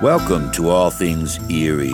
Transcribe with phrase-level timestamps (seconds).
[0.00, 1.90] Welcome to All Things Eerie,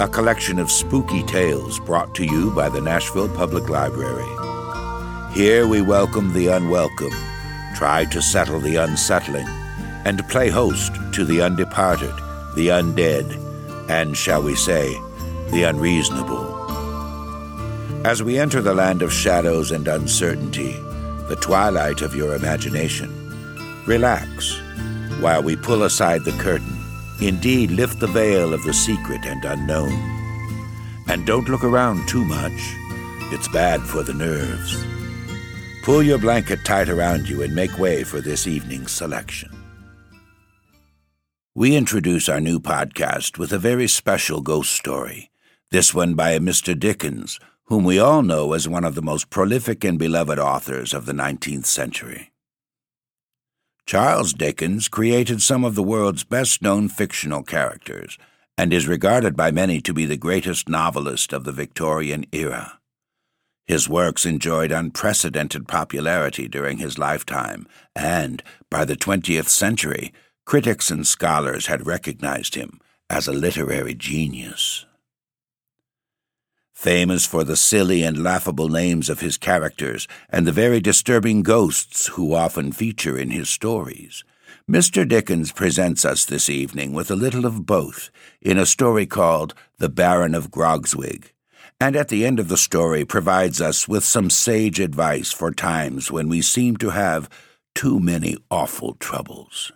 [0.00, 4.28] a collection of spooky tales brought to you by the Nashville Public Library.
[5.32, 7.14] Here we welcome the unwelcome,
[7.74, 9.46] try to settle the unsettling,
[10.04, 12.14] and play host to the undeparted,
[12.54, 13.40] the undead,
[13.88, 14.92] and, shall we say,
[15.52, 16.44] the unreasonable.
[18.06, 20.72] As we enter the land of shadows and uncertainty,
[21.30, 23.08] the twilight of your imagination,
[23.86, 24.60] relax
[25.22, 26.81] while we pull aside the curtain
[27.22, 29.92] Indeed, lift the veil of the secret and unknown.
[31.06, 32.52] And don't look around too much.
[33.30, 34.84] It's bad for the nerves.
[35.84, 39.50] Pull your blanket tight around you and make way for this evening's selection.
[41.54, 45.30] We introduce our new podcast with a very special ghost story.
[45.70, 46.76] This one by a Mr.
[46.76, 51.06] Dickens, whom we all know as one of the most prolific and beloved authors of
[51.06, 52.31] the 19th century.
[53.86, 58.16] Charles Dickens created some of the world's best known fictional characters
[58.56, 62.78] and is regarded by many to be the greatest novelist of the Victorian era.
[63.66, 70.12] His works enjoyed unprecedented popularity during his lifetime, and, by the 20th century,
[70.44, 74.84] critics and scholars had recognized him as a literary genius
[76.82, 82.08] famous for the silly and laughable names of his characters and the very disturbing ghosts
[82.08, 84.24] who often feature in his stories.
[84.68, 85.08] Mr.
[85.08, 88.10] Dickens presents us this evening with a little of both
[88.40, 91.26] in a story called The Baron of Grogzwig,
[91.80, 96.10] and at the end of the story provides us with some sage advice for times
[96.10, 97.30] when we seem to have
[97.76, 99.70] too many awful troubles.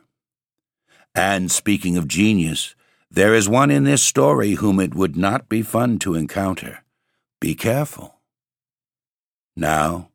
[1.14, 2.74] And speaking of genius,
[3.08, 6.82] there is one in this story whom it would not be fun to encounter.
[7.40, 8.20] Be careful.
[9.56, 10.10] Now,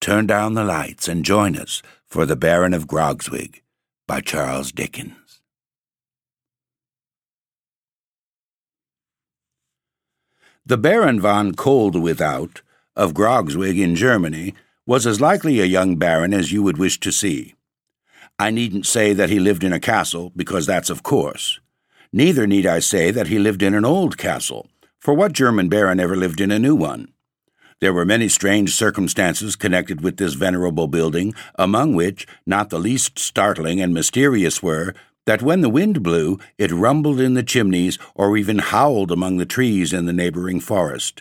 [0.00, 3.60] turn down the lights and join us for The Baron of Grogzwig
[4.06, 5.40] by Charles Dickens.
[10.64, 12.62] The Baron von Koeldwethout
[12.96, 14.54] of Grogzwig in Germany
[14.86, 17.54] was as likely a young baron as you would wish to see.
[18.38, 21.60] I needn't say that he lived in a castle, because that's of course.
[22.12, 24.68] Neither need I say that he lived in an old castle,
[25.04, 27.08] for what German baron ever lived in a new one?
[27.78, 33.18] There were many strange circumstances connected with this venerable building, among which not the least
[33.18, 34.94] startling and mysterious were
[35.26, 39.44] that when the wind blew, it rumbled in the chimneys or even howled among the
[39.44, 41.20] trees in the neighboring forest,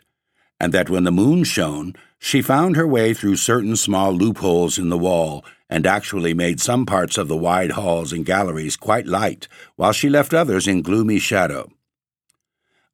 [0.61, 4.87] and that when the moon shone, she found her way through certain small loopholes in
[4.87, 9.49] the wall and actually made some parts of the wide halls and galleries quite light,
[9.75, 11.69] while she left others in gloomy shadow.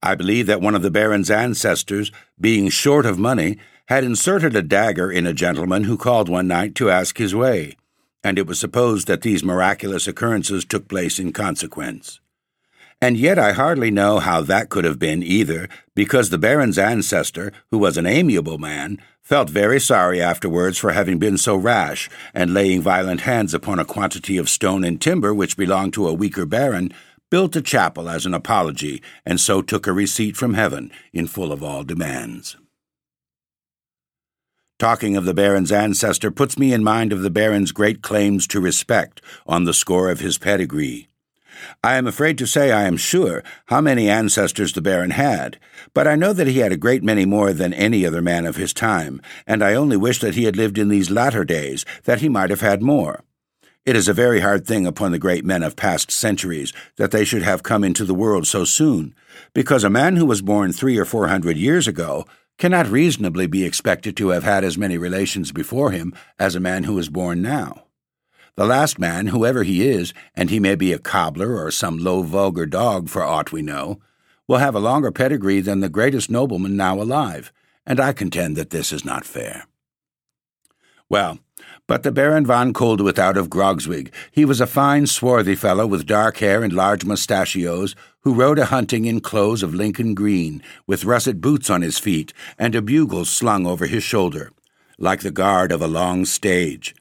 [0.02, 4.62] I believe that one of the Baron's ancestors, being short of money, had inserted a
[4.62, 7.76] dagger in a gentleman who called one night to ask his way,
[8.24, 12.20] and it was supposed that these miraculous occurrences took place in consequence.
[13.02, 17.52] And yet I hardly know how that could have been either, because the Baron's ancestor,
[17.72, 22.54] who was an amiable man, felt very sorry afterwards for having been so rash, and
[22.54, 26.46] laying violent hands upon a quantity of stone and timber which belonged to a weaker
[26.46, 26.94] baron,
[27.30, 31.52] built a chapel as an apology, and so took a receipt from heaven in full
[31.52, 32.58] of all demands.
[34.80, 38.62] Talking of the Baron's ancestor puts me in mind of the Baron's great claims to
[38.62, 41.10] respect on the score of his pedigree.
[41.84, 45.60] I am afraid to say I am sure how many ancestors the Baron had,
[45.94, 48.56] but I know that he had a great many more than any other man of
[48.56, 52.22] his time, and I only wish that he had lived in these latter days, that
[52.22, 53.26] he might have had more.
[53.86, 57.24] It is a very hard thing upon the great men of past centuries that they
[57.24, 59.16] should have come into the world so soon,
[59.54, 62.26] because a man who was born three or four hundred years ago
[62.58, 66.84] cannot reasonably be expected to have had as many relations before him as a man
[66.84, 67.86] who is born now.
[68.56, 72.22] The last man, whoever he is, and he may be a cobbler or some low
[72.22, 74.02] vulgar dog for aught we know,
[74.46, 77.54] will have a longer pedigree than the greatest nobleman now alive,
[77.86, 79.68] and I contend that this is not fair.
[81.08, 81.40] Well,
[81.88, 86.38] but the Baron von Koeldwethout of Grogzwig, he was a fine, swarthy fellow with dark
[86.38, 91.42] hair and large mustachios, who rode a hunting in clothes of Lincoln green, with russet
[91.42, 94.52] boots on his feet, and a bugle slung over his shoulder,
[94.98, 96.96] like the guard of a long stage.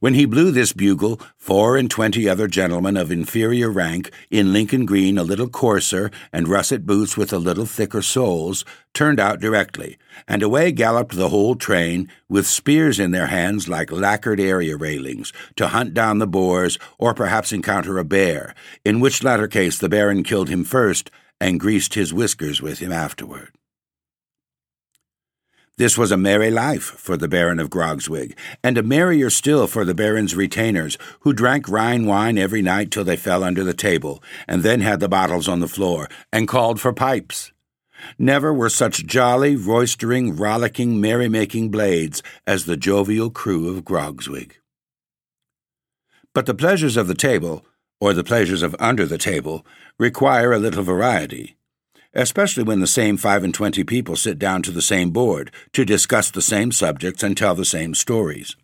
[0.00, 4.86] When he blew this bugle, four and twenty other gentlemen of inferior rank, in Lincoln
[4.86, 8.64] green a little coarser, and russet boots with a little thicker soles,
[8.94, 9.98] turned out directly,
[10.28, 15.32] and away galloped the whole train, with spears in their hands like lacquered area railings,
[15.56, 19.88] to hunt down the boars, or perhaps encounter a bear, in which latter case the
[19.88, 23.50] Baron killed him first, and greased his whiskers with him afterward.
[25.78, 29.86] This was a merry life for the Baron of Grogzwig, and a merrier still for
[29.86, 34.22] the Baron's retainers, who drank Rhine wine every night till they fell under the table,
[34.46, 37.52] and then had the bottles on the floor, and called for pipes.
[38.18, 44.56] Never were such jolly, roistering, rollicking, merry-making blades as the jovial crew of Grogzwig.
[46.34, 47.64] But the pleasures of the table,
[47.98, 49.64] or the pleasures of under the table,
[49.98, 51.56] require a little variety
[52.14, 55.84] especially when the same five and twenty people sit down to the same board to
[55.84, 58.56] discuss the same subjects and tell the same stories.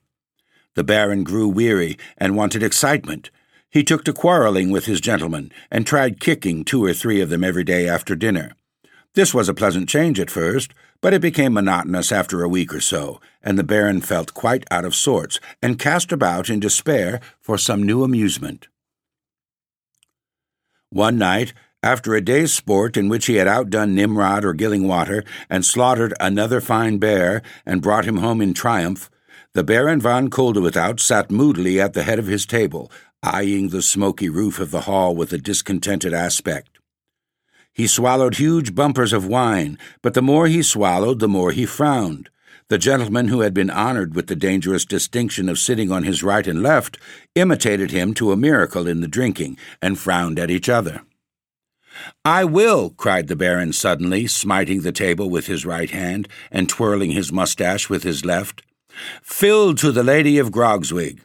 [0.74, 3.30] The Baron grew weary and wanted excitement.
[3.70, 7.44] He took to quarrelling with his gentlemen and tried kicking two or three of them
[7.44, 8.52] every day after dinner.
[9.14, 12.80] This was a pleasant change at first, but it became monotonous after a week or
[12.80, 17.58] so, and the Baron felt quite out of sorts and cast about in despair for
[17.58, 18.68] some new amusement.
[20.90, 21.52] One night,
[21.82, 26.60] after a day's sport in which he had outdone Nimrod or Gillingwater and slaughtered another
[26.60, 29.10] fine bear and brought him home in triumph,
[29.54, 32.90] the Baron von Koeldwethout sat moodily at the head of his table,
[33.22, 36.78] eyeing the smoky roof of the hall with a discontented aspect.
[37.72, 42.28] He swallowed huge bumpers of wine, but the more he swallowed, the more he frowned.
[42.68, 46.46] The gentlemen who had been honored with the dangerous distinction of sitting on his right
[46.46, 46.98] and left
[47.34, 51.02] imitated him to a miracle in the drinking, and frowned at each other.
[52.24, 57.10] I will, cried the Baron suddenly, smiting the table with his right hand and twirling
[57.10, 58.62] his mustache with his left.
[59.22, 61.20] Fill to the Lady of Grogzwig.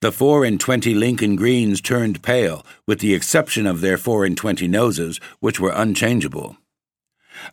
[0.00, 4.36] The four and twenty Lincoln Greens turned pale, with the exception of their four and
[4.36, 6.56] twenty noses, which were unchangeable.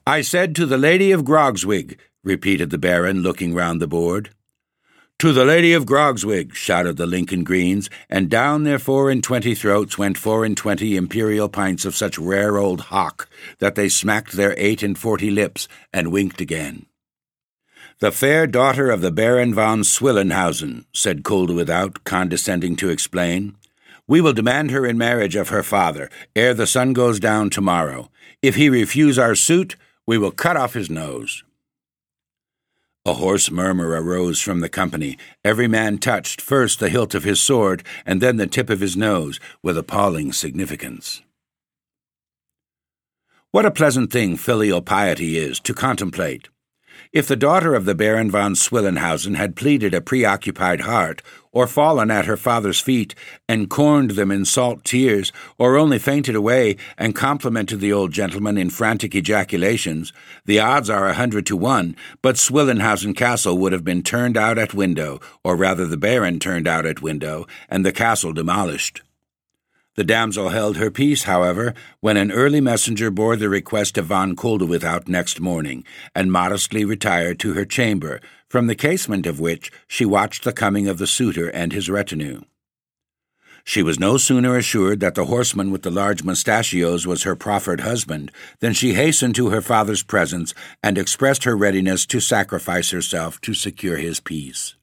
[0.05, 4.31] I said to the Lady of Grogzwig, repeated the Baron, looking round the board.
[5.19, 9.53] To the Lady of Grogzwig, shouted the Lincoln Greens, and down their four and twenty
[9.53, 13.27] throats went four and twenty imperial pints of such rare old hock
[13.57, 16.85] that they smacked their eight and forty lips and winked again.
[17.99, 23.57] The fair daughter of the Baron von Swillenhausen, said Koeldwethout, condescending to explain.
[24.07, 28.09] We will demand her in marriage of her father, ere the sun goes down tomorrow.
[28.41, 29.75] If he refuse our suit,
[30.07, 31.43] we will cut off his nose.
[33.09, 35.17] A hoarse murmur arose from the company.
[35.43, 38.95] Every man touched first the hilt of his sword and then the tip of his
[38.95, 41.23] nose with appalling significance.
[43.49, 46.49] What a pleasant thing filial piety is to contemplate!
[47.11, 51.23] If the daughter of the Baron von Swillenhausen had pleaded a preoccupied heart,
[51.59, 53.13] or fallen at her father's feet
[53.49, 58.57] and corned them in salt tears, or only fainted away and complimented the old gentleman
[58.57, 60.13] in frantic ejaculations,
[60.45, 64.57] the odds are a hundred to one, but Swillenhausen Castle would have been turned out
[64.57, 69.01] at window, or rather the Baron turned out at window, and the castle demolished.
[69.95, 74.35] The damsel held her peace, however, when an early messenger bore the request of von
[74.35, 75.83] Koeldwethout next morning,
[76.15, 80.87] and modestly retired to her chamber, from the casement of which she watched the coming
[80.87, 82.41] of the suitor and his retinue.
[83.63, 87.81] She was no sooner assured that the horseman with the large mustachios was her proffered
[87.81, 88.31] husband
[88.61, 93.53] than she hastened to her father's presence and expressed her readiness to sacrifice herself to
[93.53, 94.75] secure his peace.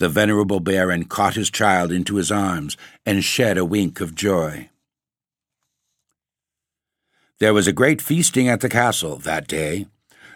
[0.00, 4.70] The venerable Baron caught his child into his arms and shed a wink of joy.
[7.38, 9.88] There was a great feasting at the castle that day.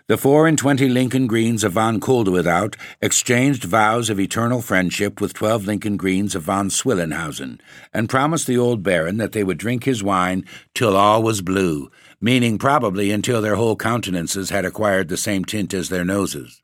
[0.06, 5.32] The four and twenty Lincoln Greens of von Koeldwethout exchanged vows of eternal friendship with
[5.32, 7.58] twelve Lincoln Greens of von Swillenhausen,
[7.90, 10.44] and promised the old Baron that they would drink his wine
[10.74, 11.90] till all was blue,
[12.20, 16.60] meaning probably until their whole countenances had acquired the same tint as their noses.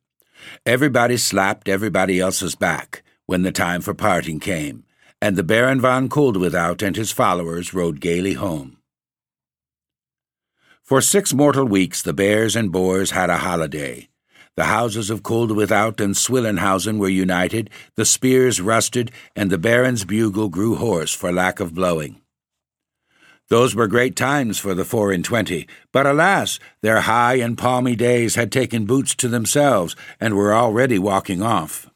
[0.67, 4.85] Everybody slapped everybody else's back when the time for parting came,
[5.23, 8.79] and the Baron von Koeldwethout and his followers rode gaily home.
[10.83, 14.09] For six mortal weeks the bears and boars had a holiday.
[14.57, 20.49] The houses of Koeldwethout and Swillenhausen were united, the spears rusted, and the Baron's bugle
[20.49, 22.21] grew hoarse for lack of blowing.
[23.51, 27.97] Those were great times for the four and twenty, but alas, their high and palmy
[27.97, 31.91] days had taken boots to themselves and were already walking off.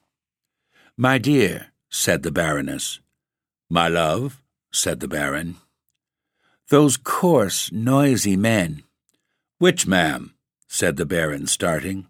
[0.97, 2.99] My dear, said the Baroness.
[3.71, 4.43] My love,
[4.73, 5.55] said the Baron.
[6.71, 8.83] Those coarse, noisy men.
[9.59, 10.35] Which, ma'am?
[10.67, 12.09] said the Baron, starting.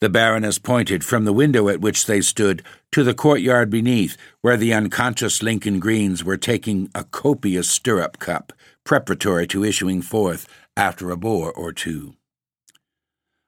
[0.00, 2.62] The Baroness pointed from the window at which they stood
[2.92, 8.52] to the courtyard beneath, where the unconscious Lincoln Greens were taking a copious stirrup cup,
[8.84, 12.14] preparatory to issuing forth after a boar or two.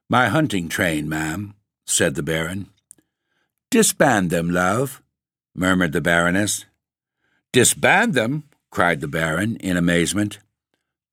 [0.09, 1.54] My hunting train, ma'am,
[1.87, 2.69] said the Baron.
[3.71, 5.00] Disband them, love,
[5.54, 6.64] murmured the Baroness.
[7.52, 8.42] Disband them?
[8.73, 10.40] cried the Baron in amazement.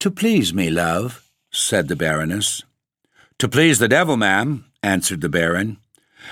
[0.00, 2.64] To please me, love, said the Baroness.
[3.38, 5.76] To please the devil, ma'am, answered the Baron.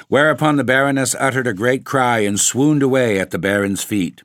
[0.09, 4.23] Whereupon the Baroness uttered a great cry and swooned away at the Baron's feet.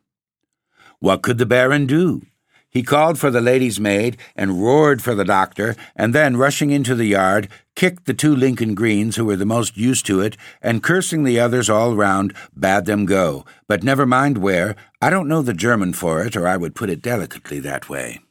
[0.99, 2.21] What could the Baron do?
[2.69, 6.95] He called for the lady's maid and roared for the doctor, and then, rushing into
[6.95, 10.81] the yard, kicked the two Lincoln Greens who were the most used to it, and
[10.81, 13.43] cursing the others all round, bade them go.
[13.67, 14.77] But never mind where.
[15.01, 18.21] I don't know the German for it, or I would put it delicately that way.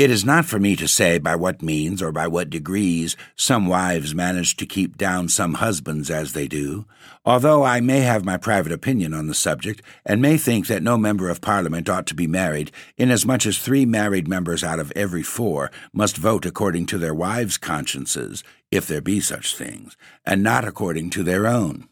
[0.00, 3.66] It is not for me to say by what means or by what degrees some
[3.66, 6.86] wives manage to keep down some husbands as they do,
[7.22, 10.96] although I may have my private opinion on the subject, and may think that no
[10.96, 15.22] member of Parliament ought to be married, inasmuch as three married members out of every
[15.22, 20.64] four must vote according to their wives' consciences, if there be such things, and not
[20.64, 21.90] according to their own.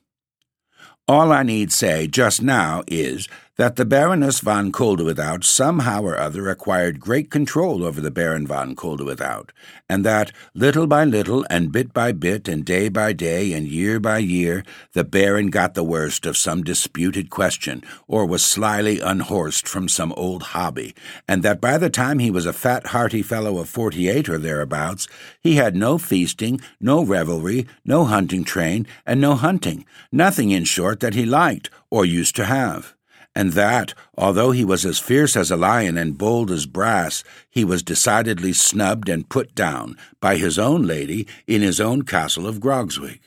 [1.06, 6.48] All I need say just now is that the Baroness von Koeldwethout somehow or other
[6.48, 9.50] acquired great control over the Baron von Koeldwethout,
[9.90, 13.98] and that, little by little, and bit by bit, and day by day, and year
[13.98, 14.62] by year,
[14.92, 20.12] the Baron got the worst of some disputed question, or was slyly unhorsed from some
[20.12, 20.94] old hobby,
[21.26, 25.08] and that by the time he was a fat, hearty fellow of forty-eight or thereabouts,
[25.40, 31.00] he had no feasting, no revelry, no hunting train, and no hunting, nothing, in short,
[31.00, 32.94] that he liked, or used to have
[33.38, 37.64] and that, although he was as fierce as a lion and bold as brass, he
[37.64, 42.59] was decidedly snubbed and put down by his own lady in his own castle of
[42.59, 43.21] Grogzwig.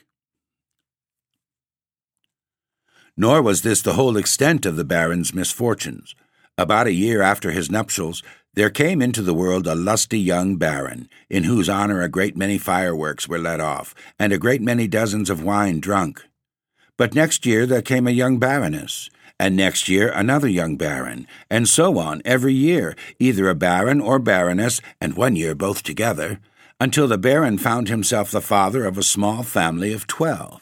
[3.16, 6.14] Nor was this the whole extent of the Baron's misfortunes.
[6.58, 11.08] About a year after his nuptials, there came into the world a lusty young baron,
[11.30, 15.30] in whose honor a great many fireworks were let off, and a great many dozens
[15.30, 16.22] of wine drunk.
[16.98, 21.68] But next year there came a young baroness, and next year another young baron, and
[21.68, 26.40] so on every year, either a baron or baroness, and one year both together,
[26.80, 30.61] until the baron found himself the father of a small family of twelve.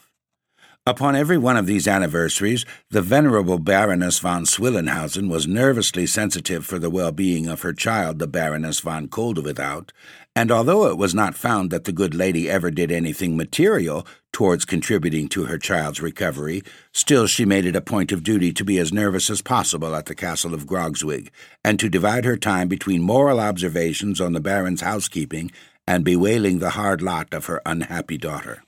[0.87, 6.79] Upon every one of these anniversaries, the venerable Baroness von Swillenhausen was nervously sensitive for
[6.79, 9.91] the well being of her child, the Baroness von Koeldwethout,
[10.35, 14.65] and although it was not found that the good lady ever did anything material towards
[14.65, 18.79] contributing to her child's recovery, still she made it a point of duty to be
[18.79, 21.29] as nervous as possible at the castle of Grogzwig,
[21.63, 25.51] and to divide her time between moral observations on the Baron's housekeeping
[25.85, 28.63] and bewailing the hard lot of her unhappy daughter.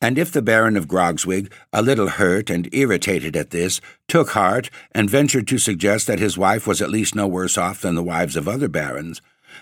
[0.00, 4.70] And if the Baron of Grogzwig, a little hurt and irritated at this, took heart
[4.92, 8.02] and ventured to suggest that his wife was at least no worse off than the
[8.02, 9.20] wives of other barons,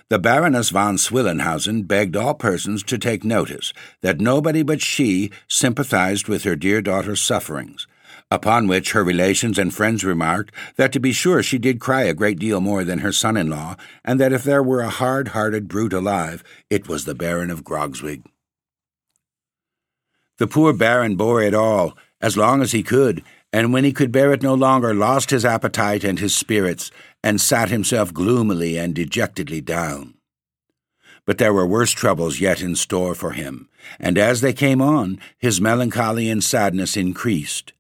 [0.09, 6.29] the Baroness von Swillenhausen begged all persons to take notice that nobody but she sympathized
[6.29, 7.87] with her dear daughter's sufferings,
[8.31, 12.15] upon which her relations and friends remarked that to be sure she did cry a
[12.15, 15.29] great deal more than her son in law, and that if there were a hard
[15.29, 18.23] hearted brute alive, it was the Baron of Grogzwig.
[20.39, 24.13] The poor Baron bore it all, as long as he could, and when he could
[24.13, 26.91] bear it no longer, lost his appetite and his spirits,
[27.23, 30.15] and sat himself gloomily and dejectedly down.
[31.25, 35.19] But there were worse troubles yet in store for him, and as they came on,
[35.39, 37.73] his melancholy and sadness increased.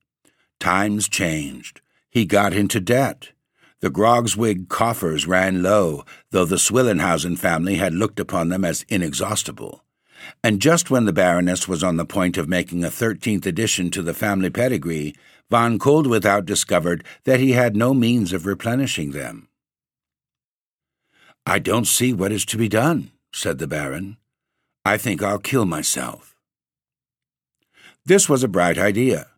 [0.59, 1.83] Times changed.
[2.09, 3.33] He got into debt.
[3.81, 9.83] The Grogzwig coffers ran low, though the Swillenhausen family had looked upon them as inexhaustible
[10.42, 14.02] and just when the Baroness was on the point of making a thirteenth addition to
[14.02, 15.14] the family pedigree,
[15.50, 19.49] von Koeldwethout discovered that he had no means of replenishing them.
[21.45, 24.16] I don't see what is to be done, said the Baron.
[24.85, 26.35] I think I'll kill myself.
[28.04, 29.28] This was a bright idea.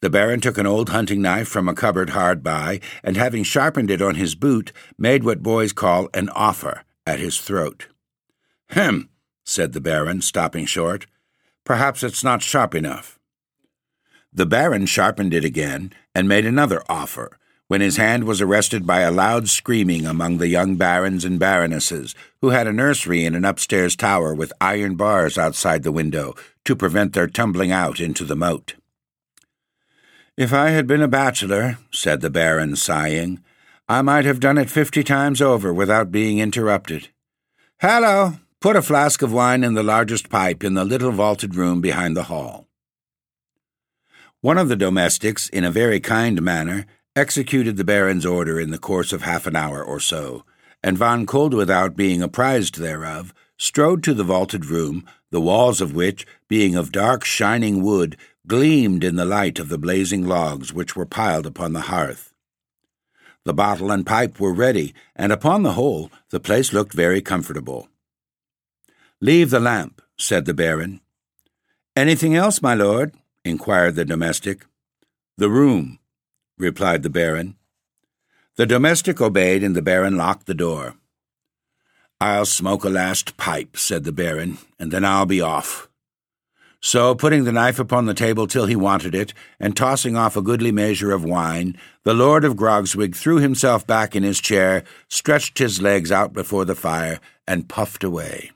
[0.00, 3.90] The Baron took an old hunting knife from a cupboard hard by, and having sharpened
[3.90, 7.88] it on his boot, made what boys call an offer at his throat.
[8.70, 9.08] Hem!
[9.48, 11.06] Said the Baron, stopping short.
[11.64, 13.18] Perhaps it's not sharp enough.
[14.30, 19.00] The Baron sharpened it again and made another offer, when his hand was arrested by
[19.00, 23.46] a loud screaming among the young barons and baronesses, who had a nursery in an
[23.46, 26.34] upstairs tower with iron bars outside the window
[26.66, 28.74] to prevent their tumbling out into the moat.
[30.36, 33.42] If I had been a bachelor, said the Baron, sighing,
[33.88, 37.08] I might have done it fifty times over without being interrupted.
[37.80, 38.34] Hallo!
[38.60, 42.16] Put a flask of wine in the largest pipe in the little vaulted room behind
[42.16, 42.66] the hall.
[44.40, 46.84] One of the domestics, in a very kind manner,
[47.14, 50.44] executed the Baron's order in the course of half an hour or so,
[50.82, 56.26] and von Koeldwethout being apprised thereof, strode to the vaulted room, the walls of which,
[56.48, 58.16] being of dark shining wood,
[58.48, 62.34] gleamed in the light of the blazing logs which were piled upon the hearth.
[63.44, 67.88] The bottle and pipe were ready, and upon the whole the place looked very comfortable.
[69.20, 71.00] Leave the lamp, said the Baron.
[71.96, 73.14] Anything else, my lord?
[73.44, 74.64] inquired the domestic.
[75.36, 75.98] The room,
[76.56, 77.56] replied the Baron.
[78.54, 80.94] The domestic obeyed, and the Baron locked the door.
[82.20, 85.88] I'll smoke a last pipe, said the Baron, and then I'll be off.
[86.80, 90.42] So, putting the knife upon the table till he wanted it, and tossing off a
[90.42, 95.58] goodly measure of wine, the Lord of Grogzwig threw himself back in his chair, stretched
[95.58, 98.52] his legs out before the fire, and puffed away.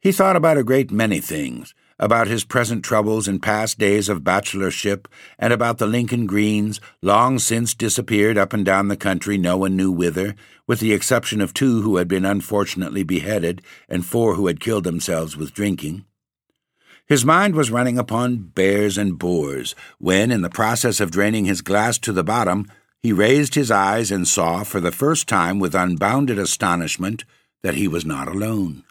[0.00, 4.22] He thought about a great many things, about his present troubles and past days of
[4.22, 5.06] bachelorship,
[5.38, 9.76] and about the Lincoln Greens, long since disappeared up and down the country no one
[9.76, 10.36] knew whither,
[10.68, 14.84] with the exception of two who had been unfortunately beheaded and four who had killed
[14.84, 16.04] themselves with drinking.
[17.08, 21.62] His mind was running upon bears and boars when, in the process of draining his
[21.62, 25.74] glass to the bottom, he raised his eyes and saw, for the first time with
[25.74, 27.24] unbounded astonishment,
[27.62, 28.84] that he was not alone.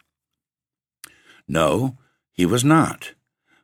[1.48, 1.96] No,
[2.32, 3.14] he was not.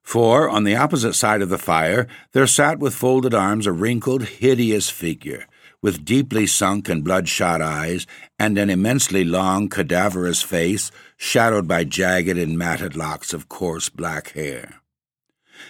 [0.02, 4.24] For, on the opposite side of the fire, there sat with folded arms a wrinkled,
[4.24, 5.46] hideous figure,
[5.80, 8.06] with deeply sunk and bloodshot eyes,
[8.38, 14.32] and an immensely long, cadaverous face, shadowed by jagged and matted locks of coarse black
[14.32, 14.80] hair.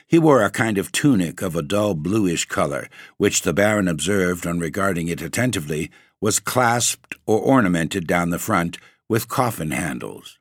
[0.07, 4.47] He wore a kind of tunic of a dull bluish color, which the Baron observed
[4.47, 5.91] on regarding it attentively
[6.21, 8.79] was clasped or ornamented down the front
[9.09, 10.39] with coffin handles.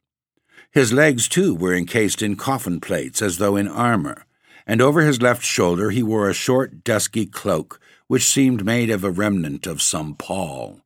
[0.74, 4.26] His legs, too, were encased in coffin plates as though in armor,
[4.66, 9.04] and over his left shoulder he wore a short, dusky cloak which seemed made of
[9.04, 10.82] a remnant of some pall.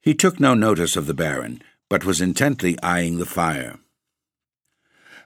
[0.00, 3.78] He took no notice of the Baron, but was intently eyeing the fire.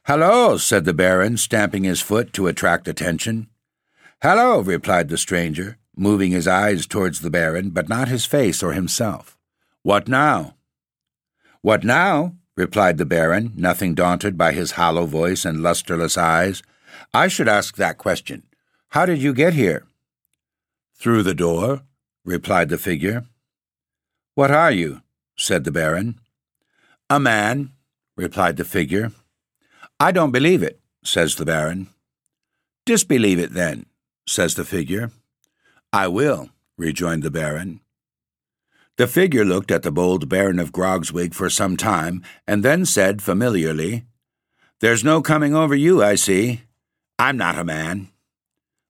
[0.07, 3.49] Hello, said the Baron, stamping his foot to attract attention.
[4.23, 8.73] Hello, replied the stranger, moving his eyes towards the Baron, but not his face or
[8.73, 9.39] himself.
[9.83, 10.57] What now?
[11.61, 12.35] What now?
[12.57, 16.63] Replied the Baron, nothing daunted by his hollow voice and lustreless eyes.
[17.13, 18.45] I should ask that question.
[18.91, 19.85] How did you get here?
[20.95, 21.83] Through the door,
[22.25, 23.25] replied the figure.
[24.35, 25.03] What are you?
[25.37, 26.21] said the Baron.
[27.11, 27.73] A man,
[28.17, 29.13] replied the figure.
[29.99, 31.89] I don't believe it, says the Baron.
[32.87, 33.87] Disbelieve it, then,
[34.27, 35.11] says the figure.
[35.93, 37.81] I will, rejoined the Baron.
[38.97, 43.23] The figure looked at the bold Baron of Grogzwig for some time, and then said
[43.23, 44.05] familiarly,
[44.81, 46.63] There's no coming over you, I see.
[47.19, 48.11] I'm not a man.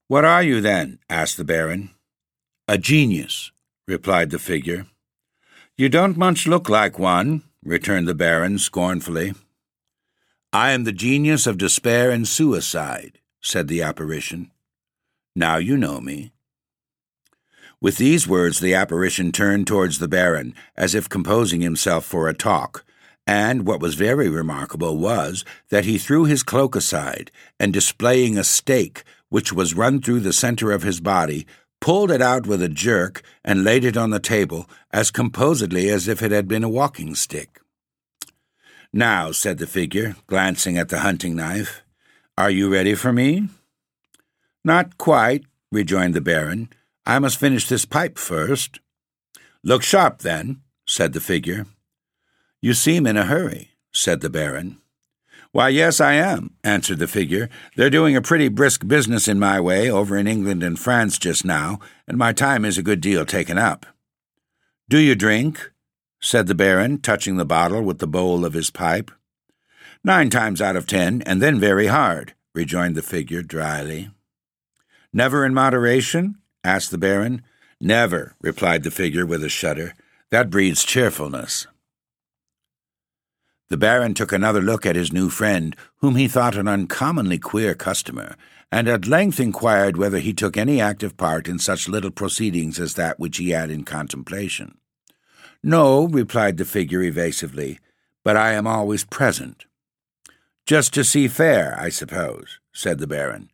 [0.09, 0.99] What are you, then?
[1.09, 1.91] asked the Baron.
[2.69, 3.51] A genius,
[3.89, 4.87] replied the figure.
[5.79, 9.33] You don't much look like one, returned the Baron scornfully.
[10.53, 14.53] I am the genius of despair and suicide, said the apparition.
[15.35, 16.34] Now you know me.
[17.81, 22.35] With these words, the apparition turned towards the Baron, as if composing himself for a
[22.35, 22.85] talk,
[23.27, 28.45] and what was very remarkable was that he threw his cloak aside, and displaying a
[28.45, 31.47] stake, which was run through the centre of his body,
[31.81, 36.09] pulled it out with a jerk, and laid it on the table as composedly as
[36.09, 37.61] if it had been a walking stick.
[38.93, 41.83] Now, said the figure, glancing at the hunting knife,
[42.39, 43.49] are you ready for me?
[44.65, 46.69] Not quite, rejoined the Baron.
[47.07, 48.81] I must finish this pipe first.
[49.63, 51.67] Look sharp, then, said the figure.
[52.61, 54.79] You seem in a hurry, said the Baron.
[55.53, 57.49] Why, yes, I am, answered the figure.
[57.77, 61.45] They're doing a pretty brisk business in my way over in England and France just
[61.45, 63.87] now, and my time is a good deal taken up.
[64.89, 65.71] Do you drink?
[66.21, 69.11] said the Baron, touching the bottle with the bowl of his pipe.
[70.03, 74.11] Nine times out of ten, and then very hard, rejoined the figure dryly.
[75.13, 76.39] Never in moderation?
[76.65, 77.43] Asked the Baron.
[77.81, 79.95] Never, replied the figure with a shudder.
[80.31, 81.67] That breeds cheerfulness.
[83.69, 87.75] The Baron took another look at his new friend, whom he thought an uncommonly queer
[87.75, 88.37] customer,
[88.71, 92.95] and at length inquired whether he took any active part in such little proceedings as
[92.95, 94.79] that which he had in contemplation.
[95.63, 97.79] No, replied the figure evasively,
[98.23, 99.65] but I am always present.
[100.67, 103.51] Just to see fair, I suppose, said the Baron.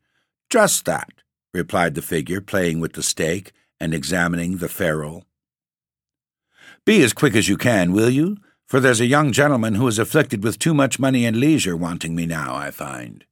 [0.48, 1.10] Just that,
[1.52, 5.24] replied the figure, playing with the stake and examining the ferrule.
[6.84, 8.36] Be as quick as you can, will you?
[8.70, 12.14] for there's a young gentleman who is afflicted with too much money and leisure wanting
[12.14, 13.24] me now, I find.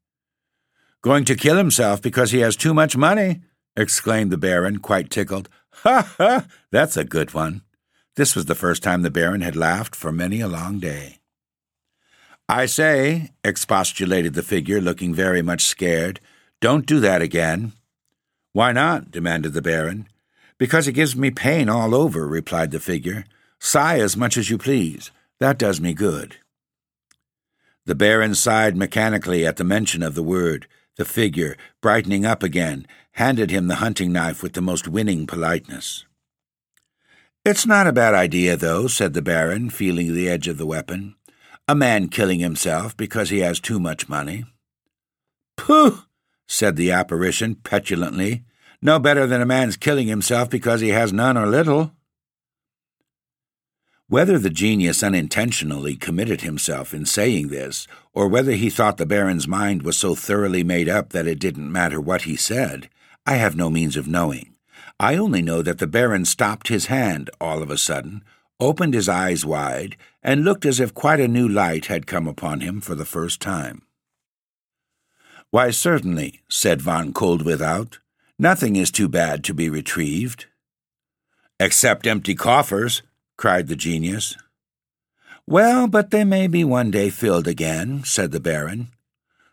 [1.01, 3.43] Going to kill himself because he has too much money,
[3.77, 5.49] exclaimed the Baron, quite tickled.
[5.85, 6.47] Ha ha!
[6.73, 7.63] That's a good one.
[8.17, 11.21] This was the first time the Baron had laughed for many a long day.
[12.49, 16.19] I say, expostulated the figure, looking very much scared,
[16.61, 17.75] don't do that again.
[18.53, 19.11] Why not?
[19.11, 20.09] demanded the Baron.
[20.59, 23.25] Because it gives me pain all over, replied the figure.
[23.61, 25.11] Sigh as much as you please.
[25.39, 26.37] That does me good.
[27.87, 30.67] The Baron sighed mechanically at the mention of the word.
[30.97, 36.05] The figure, brightening up again, handed him the hunting knife with the most winning politeness.
[37.45, 41.15] It's not a bad idea, though, said the Baron, feeling the edge of the weapon.
[41.67, 44.45] A man killing himself because he has too much money.
[45.57, 46.03] Pooh!
[46.49, 48.43] Said the apparition petulantly.
[48.83, 51.93] No better than a man's killing himself because he has none or little.
[54.09, 59.47] Whether the genius unintentionally committed himself in saying this, or whether he thought the Baron's
[59.47, 62.89] mind was so thoroughly made up that it didn't matter what he said,
[63.27, 64.55] I have no means of knowing.
[64.99, 68.25] I only know that the Baron stopped his hand all of a sudden,
[68.59, 72.61] opened his eyes wide, and looked as if quite a new light had come upon
[72.61, 73.83] him for the first time.
[75.51, 77.99] Why, certainly, said von Koeldwethout.
[78.39, 80.47] Nothing is too bad to be retrieved.
[81.59, 83.03] Except empty coffers,
[83.37, 84.37] cried the genius.
[85.47, 88.89] Well, but they may be one day filled again, said the Baron.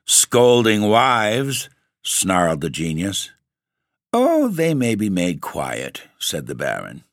[0.05, 1.69] Scolding wives,
[2.03, 3.31] snarled the genius.
[4.11, 7.03] Oh, they may be made quiet, said the Baron.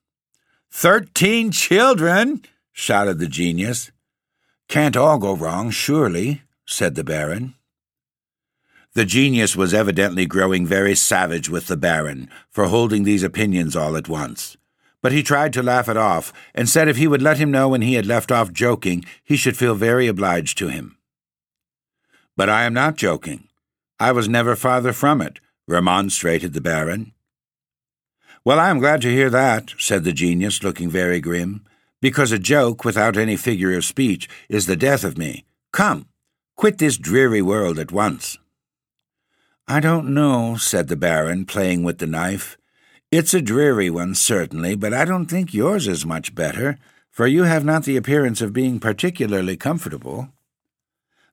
[0.70, 2.42] Thirteen children,
[2.72, 3.92] shouted the genius.
[4.68, 7.54] Can't all go wrong, surely, said the Baron.
[8.94, 13.96] The genius was evidently growing very savage with the Baron for holding these opinions all
[13.96, 14.56] at once
[15.02, 17.68] but he tried to laugh it off, and said if he would let him know
[17.68, 20.96] when he had left off joking, he should feel very obliged to him.
[22.36, 23.48] But I am not joking.
[23.98, 27.12] I was never farther from it, remonstrated the Baron.
[28.44, 31.64] Well, I am glad to hear that, said the genius, looking very grim,
[32.00, 35.44] because a joke without any figure of speech is the death of me.
[35.72, 36.06] Come,
[36.56, 38.38] quit this dreary world at once.
[39.68, 42.58] I don't know, said the Baron, playing with the knife.
[43.10, 46.78] It's a dreary one, certainly, but I don't think yours is much better,
[47.10, 50.30] for you have not the appearance of being particularly comfortable.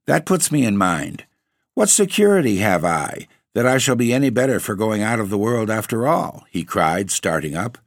[0.05, 1.25] That puts me in mind.
[1.73, 5.37] What security have I that I shall be any better for going out of the
[5.37, 6.45] world after all?
[6.49, 7.77] he cried, starting up.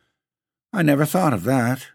[0.73, 1.89] I never thought of that.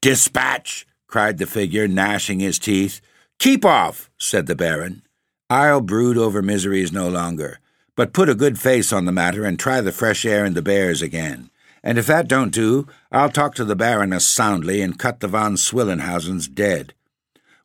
[0.00, 0.86] Dispatch!
[1.06, 3.00] cried the figure, gnashing his teeth.
[3.38, 5.03] Keep off, said the Baron.
[5.50, 7.58] I'll brood over miseries no longer
[7.96, 10.62] but put a good face on the matter and try the fresh air and the
[10.62, 11.50] bears again.
[11.82, 15.56] And if that don't do, I'll talk to the Baroness soundly and cut the von
[15.56, 16.94] Swillenhausens dead.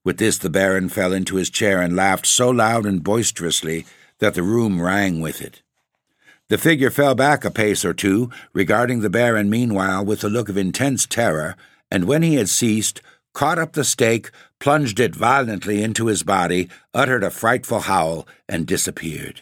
[0.03, 3.85] With this, the Baron fell into his chair and laughed so loud and boisterously
[4.19, 5.61] that the room rang with it.
[6.49, 10.49] The figure fell back a pace or two, regarding the Baron meanwhile with a look
[10.49, 11.55] of intense terror,
[11.91, 13.01] and when he had ceased,
[13.33, 18.67] caught up the stake, plunged it violently into his body, uttered a frightful howl, and
[18.67, 19.41] disappeared.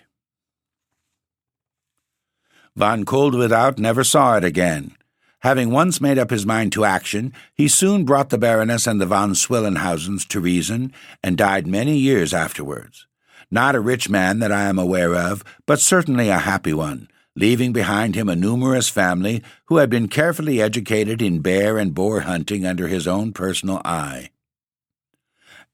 [2.75, 4.95] Von Koeldwethout never saw it again.
[5.39, 9.06] Having once made up his mind to action, he soon brought the Baroness and the
[9.06, 13.08] von Swillenhausens to reason, and died many years afterwards.
[13.49, 17.71] Not a rich man that I am aware of, but certainly a happy one, leaving
[17.71, 22.65] behind him a numerous family who had been carefully educated in bear and boar hunting
[22.65, 24.30] under his own personal eye.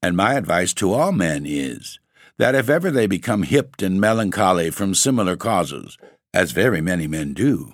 [0.04, 1.98] And my advice to all men is
[2.38, 5.98] that if ever they become hipped and melancholy from similar causes,
[6.34, 7.72] as very many men do.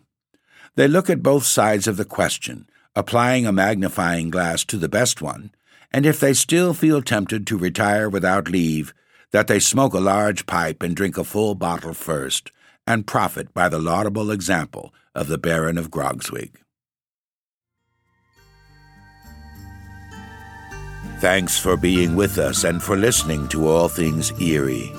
[0.76, 5.24] They look at both sides of the question, applying a magnifying glass to the best
[5.24, 5.56] one,
[5.92, 8.94] and if they still feel tempted to retire without leave,
[9.32, 12.52] that they smoke a large pipe and drink a full bottle first,
[12.86, 16.52] and profit by the laudable example of the Baron of Grogzwig.
[21.20, 24.96] Thanks for being with us and for listening to All Things Eerie.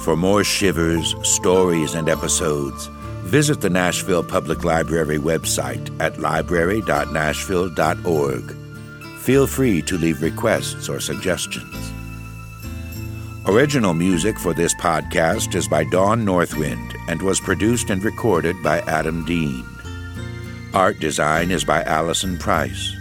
[0.00, 2.88] For more shivers, stories, and episodes,
[3.22, 8.56] visit the Nashville Public Library website at library.nashville.org.
[9.20, 11.92] Feel free to leave requests or suggestions.
[13.46, 18.80] Original music for this podcast is by Dawn Northwind and was produced and recorded by
[18.80, 19.64] Adam Dean.
[20.74, 22.97] Art design is by Allison Price.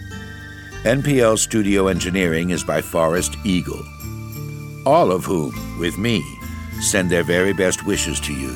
[0.83, 3.83] NPL studio engineering is by Forrest Eagle.
[4.85, 6.23] All of whom, with me,
[6.81, 8.53] send their very best wishes to you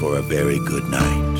[0.00, 1.33] for a very good night.